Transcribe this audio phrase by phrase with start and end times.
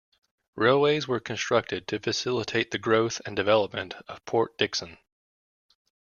[0.55, 4.97] Railways were constructed to facilitate the growth and development of Port Dickson.